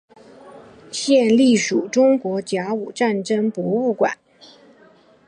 [0.91, 4.17] 现隶属中国甲午战争博物馆。